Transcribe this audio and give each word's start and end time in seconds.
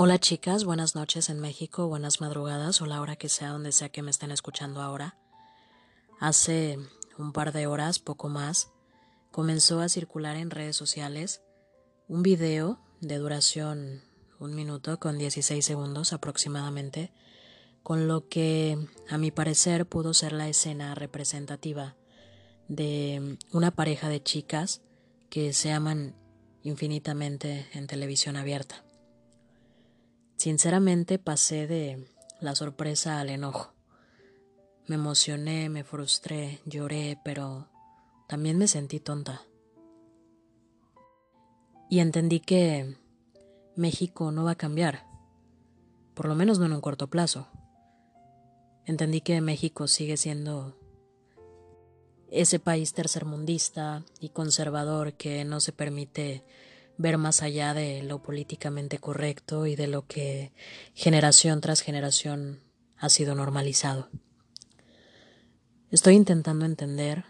Hola 0.00 0.20
chicas, 0.20 0.62
buenas 0.62 0.94
noches 0.94 1.28
en 1.28 1.40
México, 1.40 1.88
buenas 1.88 2.20
madrugadas 2.20 2.80
o 2.80 2.86
la 2.86 3.00
hora 3.00 3.16
que 3.16 3.28
sea 3.28 3.48
donde 3.48 3.72
sea 3.72 3.88
que 3.88 4.00
me 4.00 4.12
estén 4.12 4.30
escuchando 4.30 4.80
ahora. 4.80 5.18
Hace 6.20 6.78
un 7.18 7.32
par 7.32 7.50
de 7.50 7.66
horas, 7.66 7.98
poco 7.98 8.28
más, 8.28 8.70
comenzó 9.32 9.80
a 9.80 9.88
circular 9.88 10.36
en 10.36 10.50
redes 10.50 10.76
sociales 10.76 11.42
un 12.06 12.22
video 12.22 12.78
de 13.00 13.16
duración 13.16 14.02
un 14.38 14.54
minuto 14.54 15.00
con 15.00 15.18
16 15.18 15.64
segundos 15.64 16.12
aproximadamente, 16.12 17.12
con 17.82 18.06
lo 18.06 18.28
que 18.28 18.78
a 19.08 19.18
mi 19.18 19.32
parecer 19.32 19.84
pudo 19.84 20.14
ser 20.14 20.30
la 20.30 20.48
escena 20.48 20.94
representativa 20.94 21.96
de 22.68 23.36
una 23.50 23.72
pareja 23.72 24.08
de 24.08 24.22
chicas 24.22 24.80
que 25.28 25.52
se 25.52 25.72
aman 25.72 26.14
infinitamente 26.62 27.66
en 27.72 27.88
televisión 27.88 28.36
abierta. 28.36 28.84
Sinceramente 30.38 31.18
pasé 31.18 31.66
de 31.66 32.08
la 32.40 32.54
sorpresa 32.54 33.18
al 33.18 33.28
enojo. 33.28 33.72
Me 34.86 34.94
emocioné, 34.94 35.68
me 35.68 35.82
frustré, 35.82 36.60
lloré, 36.64 37.18
pero 37.24 37.66
también 38.28 38.56
me 38.56 38.68
sentí 38.68 39.00
tonta. 39.00 39.42
Y 41.90 41.98
entendí 41.98 42.38
que 42.38 42.96
México 43.74 44.30
no 44.30 44.44
va 44.44 44.52
a 44.52 44.54
cambiar, 44.54 45.06
por 46.14 46.28
lo 46.28 46.36
menos 46.36 46.60
no 46.60 46.66
en 46.66 46.72
un 46.72 46.80
corto 46.80 47.10
plazo. 47.10 47.48
Entendí 48.86 49.22
que 49.22 49.40
México 49.40 49.88
sigue 49.88 50.16
siendo 50.16 50.78
ese 52.30 52.60
país 52.60 52.92
tercermundista 52.92 54.04
y 54.20 54.28
conservador 54.28 55.14
que 55.14 55.44
no 55.44 55.58
se 55.58 55.72
permite 55.72 56.44
ver 56.98 57.16
más 57.16 57.42
allá 57.42 57.72
de 57.72 58.02
lo 58.02 58.20
políticamente 58.20 58.98
correcto 58.98 59.66
y 59.66 59.76
de 59.76 59.86
lo 59.86 60.06
que 60.06 60.52
generación 60.94 61.60
tras 61.60 61.80
generación 61.80 62.60
ha 62.96 63.08
sido 63.08 63.34
normalizado. 63.36 64.08
Estoy 65.90 66.16
intentando 66.16 66.66
entender 66.66 67.24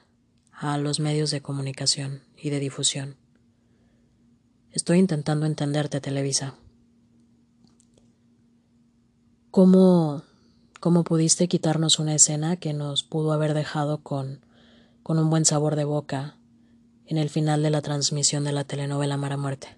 a 0.50 0.78
los 0.78 0.98
medios 0.98 1.30
de 1.30 1.42
comunicación 1.42 2.22
y 2.36 2.50
de 2.50 2.58
difusión. 2.58 3.16
Estoy 4.72 4.98
intentando 4.98 5.46
entenderte, 5.46 6.00
Televisa. 6.00 6.54
¿Cómo, 9.50 10.22
cómo 10.80 11.04
pudiste 11.04 11.46
quitarnos 11.46 11.98
una 11.98 12.14
escena 12.14 12.56
que 12.56 12.72
nos 12.72 13.02
pudo 13.02 13.32
haber 13.32 13.54
dejado 13.54 14.02
con, 14.02 14.44
con 15.02 15.18
un 15.18 15.30
buen 15.30 15.44
sabor 15.44 15.76
de 15.76 15.84
boca 15.84 16.37
en 17.08 17.16
el 17.16 17.30
final 17.30 17.62
de 17.62 17.70
la 17.70 17.80
transmisión 17.80 18.44
de 18.44 18.52
la 18.52 18.64
telenovela 18.64 19.16
Mara 19.16 19.38
Muerte. 19.38 19.68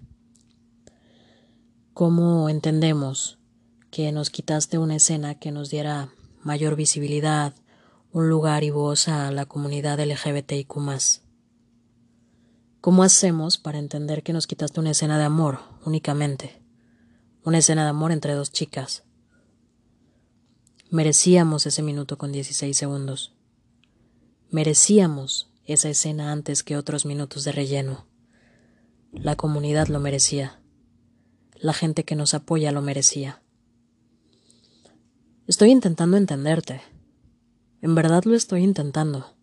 ¿Cómo 1.93 2.49
entendemos 2.49 3.39
que 3.89 4.11
nos 4.11 4.29
quitaste 4.29 4.77
una 4.77 4.97
escena 4.97 5.35
que 5.35 5.51
nos 5.51 5.69
diera 5.69 6.09
mayor 6.43 6.75
visibilidad, 6.75 7.53
un 8.11 8.27
lugar 8.29 8.65
y 8.65 8.69
voz 8.69 9.07
a 9.07 9.31
la 9.31 9.45
comunidad 9.45 9.99
LGBTIQ? 9.99 10.75
¿Cómo 12.81 13.03
hacemos 13.03 13.57
para 13.57 13.79
entender 13.79 14.23
que 14.23 14.33
nos 14.33 14.45
quitaste 14.45 14.81
una 14.81 14.91
escena 14.91 15.17
de 15.17 15.23
amor 15.23 15.59
únicamente? 15.85 16.61
Una 17.45 17.59
escena 17.59 17.83
de 17.83 17.91
amor 17.91 18.11
entre 18.11 18.33
dos 18.33 18.51
chicas. 18.51 19.03
Merecíamos 20.89 21.65
ese 21.65 21.81
minuto 21.81 22.17
con 22.17 22.33
16 22.33 22.75
segundos. 22.75 23.33
Merecíamos 24.49 25.50
esa 25.73 25.89
escena 25.89 26.31
antes 26.31 26.63
que 26.63 26.77
otros 26.77 27.05
minutos 27.05 27.43
de 27.43 27.51
relleno. 27.51 28.07
La 29.11 29.35
comunidad 29.35 29.87
lo 29.87 29.99
merecía. 29.99 30.61
La 31.55 31.73
gente 31.73 32.05
que 32.05 32.15
nos 32.15 32.33
apoya 32.33 32.71
lo 32.71 32.81
merecía. 32.81 33.41
Estoy 35.47 35.71
intentando 35.71 36.17
entenderte. 36.17 36.81
En 37.81 37.95
verdad 37.95 38.23
lo 38.23 38.35
estoy 38.35 38.63
intentando. 38.63 39.35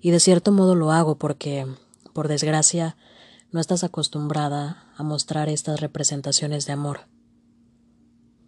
Y 0.00 0.10
de 0.10 0.20
cierto 0.20 0.52
modo 0.52 0.74
lo 0.74 0.90
hago 0.90 1.16
porque, 1.16 1.66
por 2.12 2.28
desgracia, 2.28 2.96
no 3.52 3.60
estás 3.60 3.84
acostumbrada 3.84 4.92
a 4.96 5.02
mostrar 5.02 5.48
estas 5.48 5.80
representaciones 5.80 6.66
de 6.66 6.72
amor. 6.72 7.00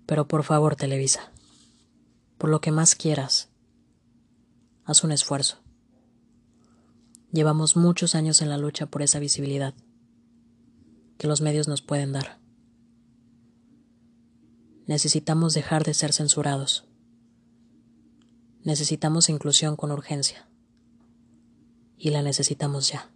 Pero 0.07 0.27
por 0.27 0.43
favor, 0.43 0.77
Televisa, 0.77 1.33
por 2.39 2.51
lo 2.51 2.61
que 2.61 2.73
más 2.73 2.95
quieras, 2.95 3.51
haz 4.85 5.05
un 5.05 5.13
esfuerzo. 5.13 5.62
Llevamos 7.33 7.77
muchos 7.77 8.15
años 8.15 8.43
en 8.43 8.51
la 8.51 8.59
lucha 8.59 8.87
por 8.87 9.01
esa 9.01 9.19
visibilidad 9.19 9.75
que 11.17 11.27
los 11.27 11.41
medios 11.41 11.67
nos 11.67 11.81
pueden 11.81 12.13
dar. 12.13 12.39
Necesitamos 14.87 15.55
dejar 15.55 15.83
de 15.83 15.95
ser 15.95 16.13
censurados. 16.13 16.85
Necesitamos 18.65 19.31
inclusión 19.31 19.77
con 19.77 19.93
urgencia. 19.93 20.47
Y 21.97 22.11
la 22.11 22.23
necesitamos 22.23 22.89
ya. 22.89 23.09